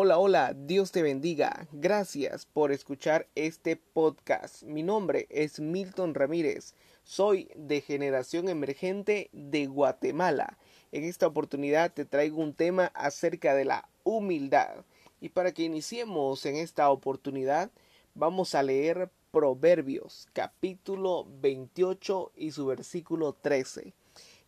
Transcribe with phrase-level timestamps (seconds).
[0.00, 1.66] Hola, hola, Dios te bendiga.
[1.72, 4.62] Gracias por escuchar este podcast.
[4.62, 6.76] Mi nombre es Milton Ramírez.
[7.02, 10.56] Soy de generación emergente de Guatemala.
[10.92, 14.84] En esta oportunidad te traigo un tema acerca de la humildad.
[15.20, 17.72] Y para que iniciemos en esta oportunidad,
[18.14, 23.94] vamos a leer Proverbios capítulo 28 y su versículo 13.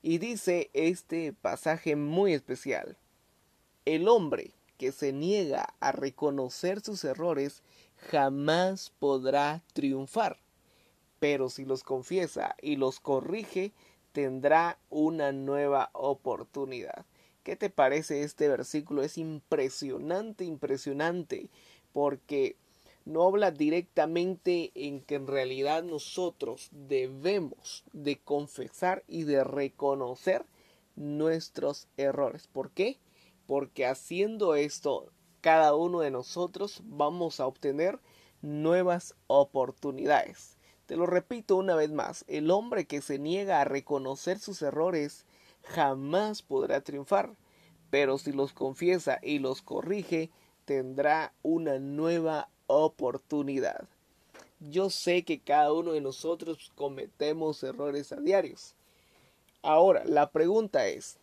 [0.00, 2.96] Y dice este pasaje muy especial.
[3.84, 7.62] El hombre que se niega a reconocer sus errores
[8.10, 10.38] jamás podrá triunfar.
[11.18, 13.74] Pero si los confiesa y los corrige,
[14.12, 17.04] tendrá una nueva oportunidad.
[17.42, 19.02] ¿Qué te parece este versículo?
[19.02, 21.50] Es impresionante, impresionante,
[21.92, 22.56] porque
[23.04, 30.46] no habla directamente en que en realidad nosotros debemos de confesar y de reconocer
[30.96, 32.46] nuestros errores.
[32.46, 32.98] ¿Por qué?
[33.50, 37.98] Porque haciendo esto cada uno de nosotros vamos a obtener
[38.42, 40.56] nuevas oportunidades.
[40.86, 45.26] Te lo repito una vez más, el hombre que se niega a reconocer sus errores
[45.64, 47.34] jamás podrá triunfar,
[47.90, 50.30] pero si los confiesa y los corrige,
[50.64, 53.88] tendrá una nueva oportunidad.
[54.60, 58.76] Yo sé que cada uno de nosotros cometemos errores a diarios.
[59.60, 61.19] Ahora, la pregunta es,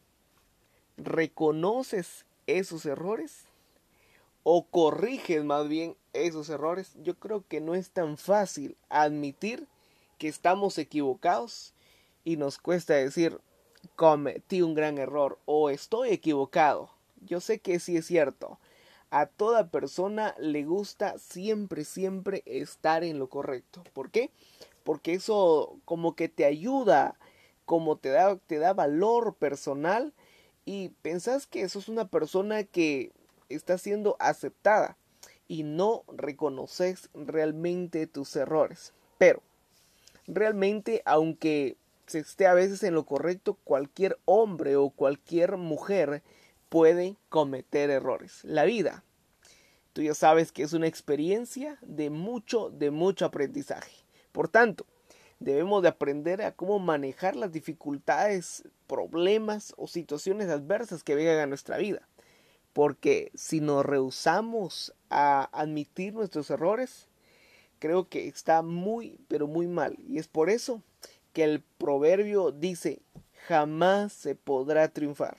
[0.98, 3.44] reconoces esos errores
[4.44, 9.68] o corriges más bien esos errores, yo creo que no es tan fácil admitir
[10.18, 11.74] que estamos equivocados
[12.24, 13.40] y nos cuesta decir
[13.96, 16.90] cometí un gran error o estoy equivocado.
[17.26, 18.60] Yo sé que sí es cierto.
[19.10, 23.84] A toda persona le gusta siempre, siempre estar en lo correcto.
[23.94, 24.32] ¿Por qué?
[24.84, 27.16] Porque eso como que te ayuda,
[27.66, 30.14] como te da, te da valor personal
[30.68, 33.14] y pensás que eso es una persona que
[33.48, 34.98] está siendo aceptada
[35.48, 38.92] y no reconoces realmente tus errores.
[39.18, 39.42] Pero,
[40.28, 46.22] realmente, aunque se esté a veces en lo correcto, cualquier hombre o cualquier mujer
[46.68, 48.44] puede cometer errores.
[48.44, 49.06] La vida,
[49.94, 53.94] tú ya sabes que es una experiencia de mucho, de mucho aprendizaje.
[54.34, 54.86] Por tanto,
[55.40, 61.48] debemos de aprender a cómo manejar las dificultades, problemas o situaciones adversas que vengan a
[61.48, 62.08] nuestra vida.
[62.74, 67.08] Porque si nos rehusamos a admitir nuestros errores,
[67.80, 69.98] creo que está muy, pero muy mal.
[70.08, 70.82] Y es por eso
[71.34, 73.02] que el proverbio dice,
[73.48, 75.38] jamás se podrá triunfar.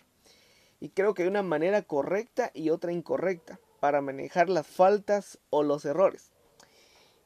[0.81, 5.63] Y creo que hay una manera correcta y otra incorrecta para manejar las faltas o
[5.63, 6.31] los errores.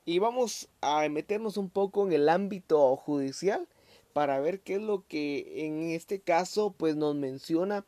[0.04, 3.68] Y vamos a meternos un poco en el ámbito judicial
[4.12, 7.86] para ver qué es lo que en este caso pues nos menciona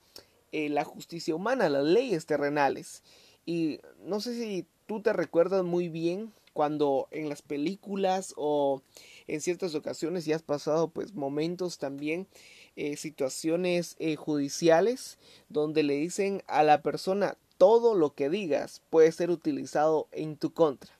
[0.52, 3.02] eh, la justicia humana, las leyes terrenales.
[3.46, 8.80] Y no sé si tú te recuerdas muy bien cuando en las películas o
[9.26, 12.28] en ciertas ocasiones ya has pasado pues momentos también
[12.76, 19.10] eh, situaciones eh, judiciales donde le dicen a la persona todo lo que digas puede
[19.10, 20.92] ser utilizado en tu contra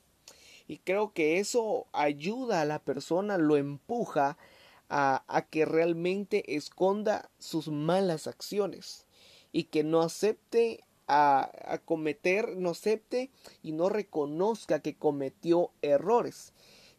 [0.67, 4.39] y creo que eso ayuda a la persona, lo empuja
[4.89, 9.07] a, a que realmente esconda sus malas acciones
[9.53, 13.31] y que no acepte a, a, cometer, no acepte
[13.63, 16.53] y no reconozca que cometió errores.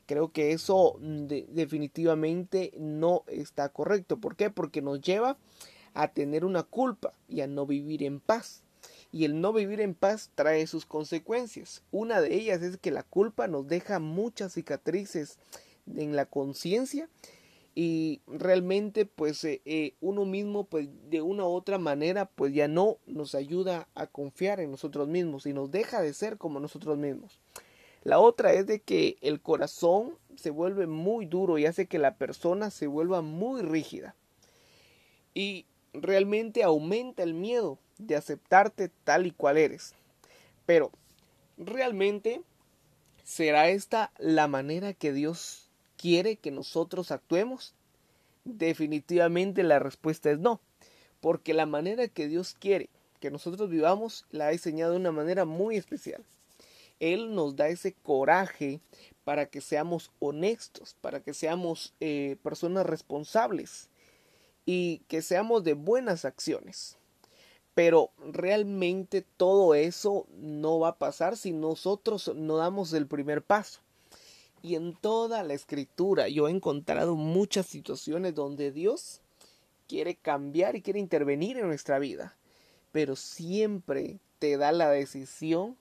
[0.05, 4.19] Creo que eso definitivamente no está correcto.
[4.19, 4.51] ¿Por qué?
[4.51, 5.37] Porque nos lleva
[5.95, 8.64] a tener una culpa y a no vivir en paz
[9.15, 11.83] y el no vivir en paz trae sus consecuencias.
[11.89, 15.39] Una de ellas es que la culpa nos deja muchas cicatrices
[15.95, 17.07] en la conciencia
[17.75, 22.67] y realmente pues eh, eh, uno mismo pues de una u otra manera pues ya
[22.67, 26.97] no nos ayuda a confiar en nosotros mismos y nos deja de ser como nosotros
[26.97, 27.39] mismos.
[28.03, 32.17] La otra es de que el corazón se vuelve muy duro y hace que la
[32.17, 34.13] persona se vuelva muy rígida.
[35.33, 35.67] Y
[36.01, 39.94] realmente aumenta el miedo de aceptarte tal y cual eres.
[40.66, 40.91] Pero,
[41.58, 42.41] ¿realmente
[43.23, 47.73] será esta la manera que Dios quiere que nosotros actuemos?
[48.43, 50.59] Definitivamente la respuesta es no,
[51.22, 55.46] porque la manera que Dios quiere que nosotros vivamos la ha diseñado de una manera
[55.46, 56.23] muy especial.
[56.99, 58.79] Él nos da ese coraje
[59.23, 63.90] para que seamos honestos, para que seamos eh, personas responsables
[64.66, 66.97] y que seamos de buenas acciones.
[67.73, 73.82] Pero realmente todo eso no va a pasar si nosotros no damos el primer paso.
[74.62, 79.22] Y en toda la escritura yo he encontrado muchas situaciones donde Dios
[79.88, 82.35] quiere cambiar y quiere intervenir en nuestra vida.
[82.91, 85.78] Pero siempre te da la decisión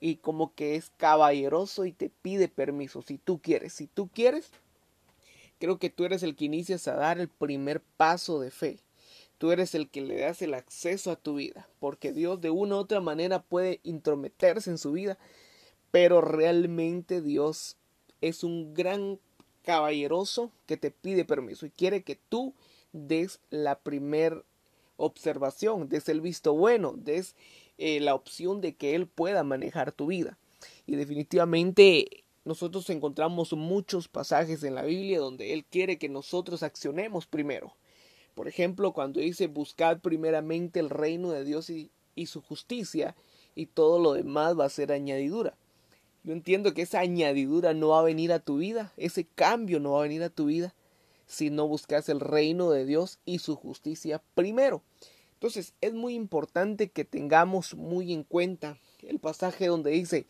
[0.00, 3.72] y como que es caballeroso y te pide permiso si tú quieres.
[3.72, 4.50] Si tú quieres,
[5.64, 8.80] creo que tú eres el que inicias a dar el primer paso de fe.
[9.38, 12.74] Tú eres el que le das el acceso a tu vida, porque Dios de una
[12.74, 15.16] u otra manera puede intrometerse en su vida,
[15.90, 17.78] pero realmente Dios
[18.20, 19.18] es un gran
[19.62, 22.52] caballeroso que te pide permiso y quiere que tú
[22.92, 24.44] des la primer
[24.98, 27.36] observación, des el visto bueno, des
[27.78, 30.36] eh, la opción de que Él pueda manejar tu vida.
[30.84, 37.26] Y definitivamente nosotros encontramos muchos pasajes en la Biblia donde Él quiere que nosotros accionemos
[37.26, 37.74] primero.
[38.34, 43.14] Por ejemplo, cuando dice buscad primeramente el reino de Dios y, y su justicia,
[43.54, 45.56] y todo lo demás va a ser añadidura.
[46.22, 49.92] Yo entiendo que esa añadidura no va a venir a tu vida, ese cambio no
[49.92, 50.74] va a venir a tu vida
[51.26, 54.82] si no buscas el reino de Dios y su justicia primero.
[55.34, 60.26] Entonces es muy importante que tengamos muy en cuenta el pasaje donde dice,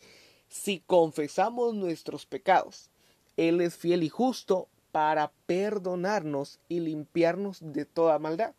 [0.55, 2.89] si confesamos nuestros pecados,
[3.35, 8.55] Él es fiel y justo para perdonarnos y limpiarnos de toda maldad.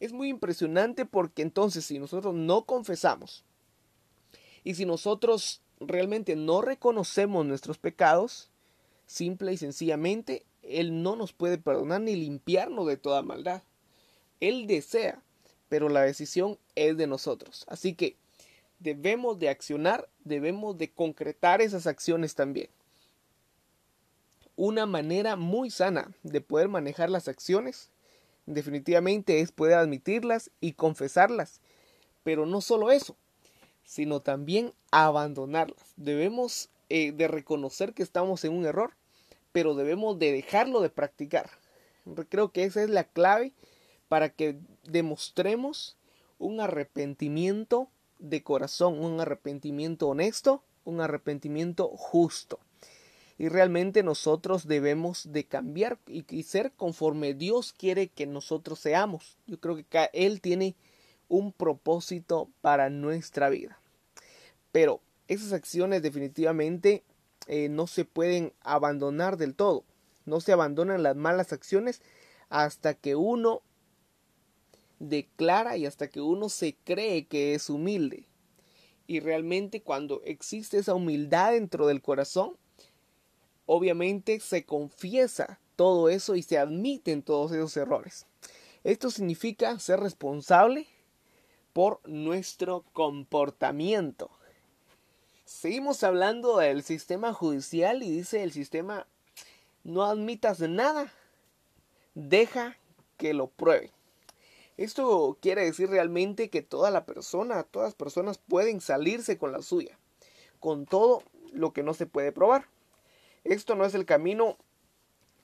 [0.00, 3.44] Es muy impresionante porque entonces si nosotros no confesamos
[4.64, 8.50] y si nosotros realmente no reconocemos nuestros pecados,
[9.06, 13.62] simple y sencillamente, Él no nos puede perdonar ni limpiarnos de toda maldad.
[14.40, 15.22] Él desea
[15.68, 17.64] pero la decisión es de nosotros.
[17.68, 18.16] Así que
[18.78, 22.68] debemos de accionar, debemos de concretar esas acciones también.
[24.56, 27.90] Una manera muy sana de poder manejar las acciones
[28.46, 31.60] definitivamente es poder admitirlas y confesarlas.
[32.22, 33.16] Pero no solo eso,
[33.84, 35.92] sino también abandonarlas.
[35.96, 38.92] Debemos eh, de reconocer que estamos en un error,
[39.52, 41.50] pero debemos de dejarlo de practicar.
[42.28, 43.52] Creo que esa es la clave
[44.08, 45.96] para que demostremos
[46.38, 47.88] un arrepentimiento
[48.18, 52.58] de corazón, un arrepentimiento honesto, un arrepentimiento justo.
[53.38, 59.36] Y realmente nosotros debemos de cambiar y, ser conforme Dios quiere que nosotros seamos.
[59.46, 60.74] Yo creo que Él tiene
[61.28, 63.78] un propósito para nuestra vida.
[64.72, 67.02] Pero esas acciones definitivamente
[67.46, 69.84] eh, no se pueden abandonar del todo.
[70.24, 72.00] No se abandonan las malas acciones
[72.48, 73.62] hasta que uno
[74.98, 78.26] declara y hasta que uno se cree que es humilde.
[79.06, 82.56] Y realmente cuando existe esa humildad dentro del corazón,
[83.66, 88.26] obviamente se confiesa todo eso y se admiten todos esos errores.
[88.84, 90.86] Esto significa ser responsable
[91.72, 94.30] por nuestro comportamiento.
[95.44, 99.06] Seguimos hablando del sistema judicial y dice el sistema
[99.84, 101.12] no admitas nada,
[102.14, 102.76] deja
[103.16, 103.95] que lo pruebe.
[104.76, 109.62] Esto quiere decir realmente que toda la persona, todas las personas pueden salirse con la
[109.62, 109.98] suya,
[110.60, 112.66] con todo lo que no se puede probar.
[113.44, 114.58] Esto no es el camino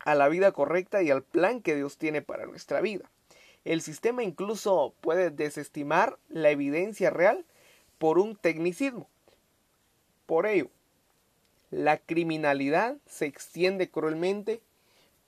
[0.04, 3.10] a la vida correcta y al plan que Dios tiene para nuestra vida.
[3.64, 7.46] El sistema incluso puede desestimar la evidencia real
[7.98, 9.08] por un tecnicismo.
[10.26, 10.68] Por ello,
[11.70, 14.60] la criminalidad se extiende cruelmente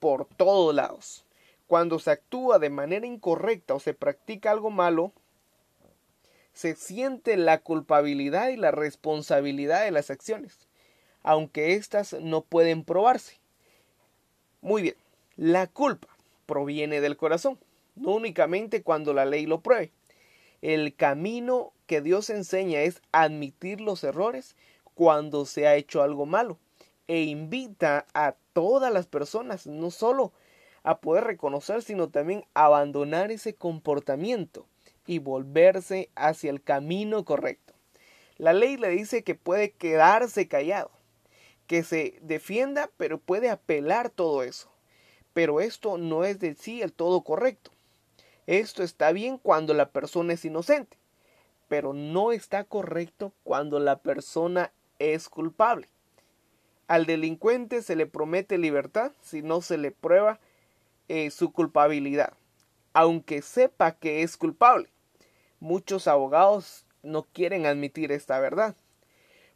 [0.01, 1.24] por todos lados.
[1.67, 5.13] Cuando se actúa de manera incorrecta o se practica algo malo,
[6.53, 10.69] se siente la culpabilidad y la responsabilidad de las acciones,
[11.23, 13.41] aunque éstas no pueden probarse.
[14.61, 14.97] Muy bien,
[15.37, 16.09] la culpa
[16.47, 17.59] proviene del corazón,
[17.97, 19.91] no únicamente cuando la ley lo pruebe.
[20.63, 24.57] El camino que Dios enseña es admitir los errores
[24.95, 26.59] cuando se ha hecho algo malo
[27.09, 30.33] e invita a todas las personas, no solo
[30.85, 34.67] a poder reconocer, sino también abandonar ese comportamiento
[35.07, 37.75] y volverse hacia el camino correcto.
[38.37, 40.91] La ley le dice que puede quedarse callado,
[41.67, 44.71] que se defienda, pero puede apelar todo eso.
[45.33, 47.71] Pero esto no es de sí el todo correcto.
[48.47, 50.99] Esto está bien cuando la persona es inocente,
[51.69, 55.89] pero no está correcto cuando la persona es culpable.
[56.87, 60.39] Al delincuente se le promete libertad si no se le prueba
[61.09, 62.33] eh, su culpabilidad,
[62.93, 64.89] aunque sepa que es culpable.
[65.61, 68.75] Muchos abogados no quieren admitir esta verdad,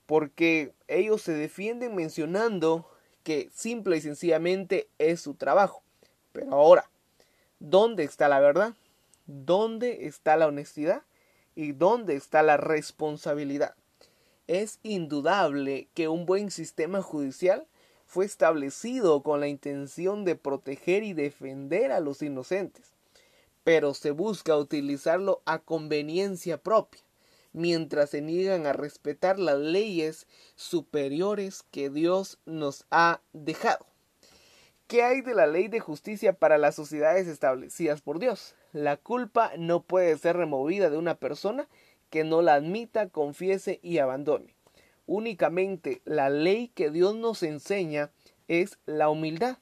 [0.07, 2.89] porque ellos se defienden mencionando
[3.23, 5.83] que simple y sencillamente es su trabajo.
[6.33, 6.91] Pero ahora,
[7.59, 8.75] ¿dónde está la verdad?
[9.27, 11.03] ¿Dónde está la honestidad?
[11.55, 13.75] ¿Y dónde está la responsabilidad?
[14.47, 17.67] Es indudable que un buen sistema judicial
[18.09, 22.95] fue establecido con la intención de proteger y defender a los inocentes,
[23.65, 27.03] pero se busca utilizarlo a conveniencia propia,
[27.53, 33.85] mientras se niegan a respetar las leyes superiores que Dios nos ha dejado.
[34.87, 38.55] ¿Qué hay de la ley de justicia para las sociedades establecidas por Dios?
[38.73, 41.69] La culpa no puede ser removida de una persona
[42.09, 44.55] que no la admita, confiese y abandone.
[45.09, 48.11] Únicamente la ley que Dios nos enseña
[48.47, 49.57] es la humildad,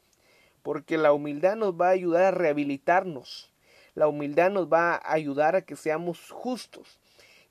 [0.65, 3.53] porque la humildad nos va a ayudar a rehabilitarnos,
[3.95, 6.99] la humildad nos va a ayudar a que seamos justos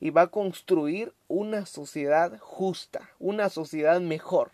[0.02, 4.52] y va a construir una sociedad justa, una sociedad mejor.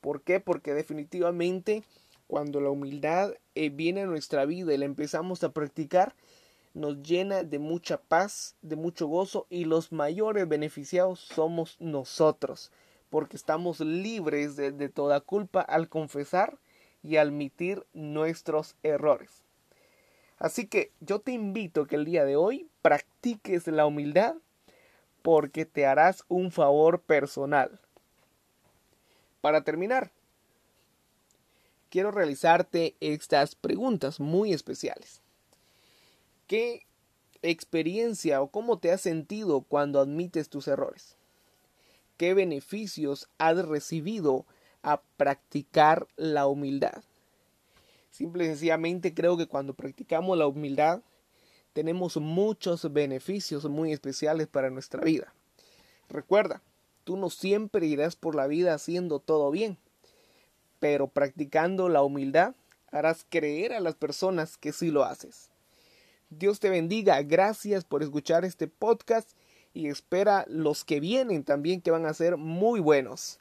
[0.00, 0.38] ¿Por qué?
[0.38, 1.82] Porque definitivamente
[2.28, 6.14] cuando la humildad eh, viene a nuestra vida y la empezamos a practicar,
[6.74, 12.70] nos llena de mucha paz, de mucho gozo y los mayores beneficiados somos nosotros,
[13.10, 16.58] porque estamos libres de, de toda culpa al confesar
[17.02, 19.42] y admitir nuestros errores.
[20.38, 24.36] Así que yo te invito que el día de hoy practiques la humildad
[25.22, 27.78] porque te harás un favor personal.
[29.40, 30.10] Para terminar,
[31.90, 35.20] quiero realizarte estas preguntas muy especiales.
[36.50, 36.84] ¿Qué
[37.42, 41.14] experiencia o cómo te has sentido cuando admites tus errores?
[42.16, 44.46] ¿Qué beneficios has recibido
[44.82, 47.04] a practicar la humildad?
[48.10, 51.02] Simple y sencillamente creo que cuando practicamos la humildad
[51.72, 55.32] tenemos muchos beneficios muy especiales para nuestra vida.
[56.08, 56.62] Recuerda,
[57.04, 59.78] tú no siempre irás por la vida haciendo todo bien
[60.80, 62.56] pero practicando la humildad
[62.90, 65.49] harás creer a las personas que sí lo haces.
[66.30, 69.32] Dios te bendiga, gracias por escuchar este podcast
[69.74, 73.40] y espera los que vienen también que van a ser muy buenos.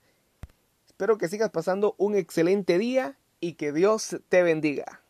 [0.87, 5.01] Espero que sigas pasando un excelente día y que Dios te bendiga.